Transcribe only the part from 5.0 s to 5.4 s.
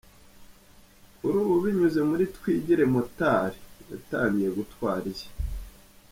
iye.